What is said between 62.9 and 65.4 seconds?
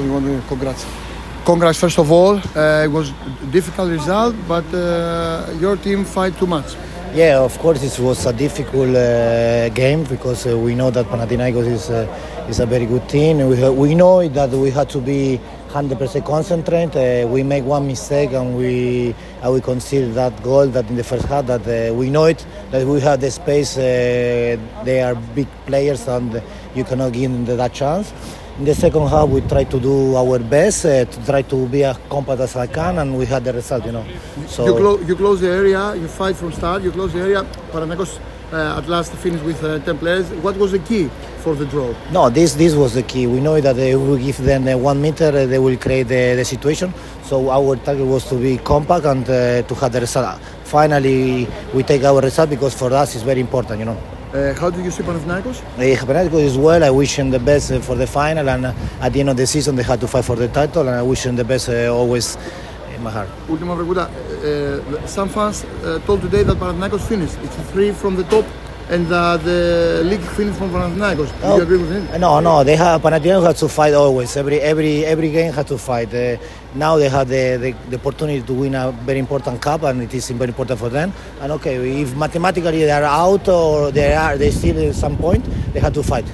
in my heart. Ultima Verguta, uh, some